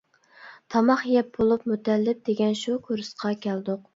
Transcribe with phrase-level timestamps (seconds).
[0.75, 3.87] تاماق يەپ بولۇپ مۇتەللىپ دېگەن شۇ كۇرسقا كەلدۇق.